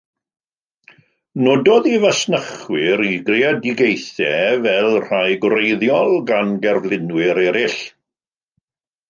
[1.47, 7.79] Nododd ei fasnachwyr ei greadigaethau fel rhai gwreiddiol gan gerflunwyr eraill.